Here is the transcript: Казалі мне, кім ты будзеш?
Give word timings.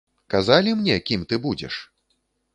Казалі 0.33 0.73
мне, 0.79 0.95
кім 1.11 1.27
ты 1.33 1.41
будзеш? 1.45 1.79